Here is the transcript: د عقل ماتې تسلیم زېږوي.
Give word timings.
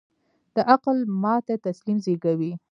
د 0.55 0.57
عقل 0.73 0.97
ماتې 1.21 1.55
تسلیم 1.65 1.97
زېږوي. 2.05 2.51